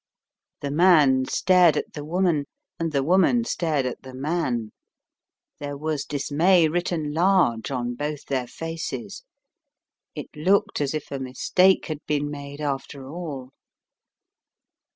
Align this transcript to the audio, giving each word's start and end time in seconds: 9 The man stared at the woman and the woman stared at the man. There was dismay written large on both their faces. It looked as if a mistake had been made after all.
9 0.63 0.71
The 0.71 0.75
man 0.75 1.25
stared 1.25 1.77
at 1.77 1.93
the 1.93 2.03
woman 2.03 2.45
and 2.79 2.91
the 2.91 3.03
woman 3.03 3.43
stared 3.43 3.85
at 3.85 4.01
the 4.01 4.15
man. 4.15 4.71
There 5.59 5.77
was 5.77 6.05
dismay 6.05 6.67
written 6.67 7.13
large 7.13 7.69
on 7.69 7.93
both 7.93 8.25
their 8.25 8.47
faces. 8.47 9.23
It 10.15 10.35
looked 10.35 10.81
as 10.81 10.95
if 10.95 11.11
a 11.11 11.19
mistake 11.19 11.85
had 11.85 12.03
been 12.07 12.31
made 12.31 12.61
after 12.61 13.07
all. 13.11 13.51